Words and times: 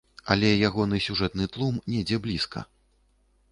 Але 0.35 0.49
ягоны 0.69 1.01
сюжэтны 1.09 1.45
тлум 1.57 1.79
недзе 1.93 2.21
блізка. 2.27 2.67